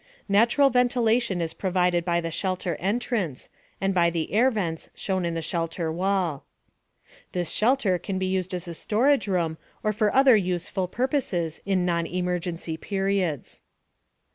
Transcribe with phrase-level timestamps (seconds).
[0.27, 5.35] Natural ventilation is provided by the shelter entrance, and by the air vents shown in
[5.35, 6.43] the shelter wall.
[7.33, 11.85] This shelter can be used as a storage room or for other useful purposes in
[11.85, 13.61] non emergency periods.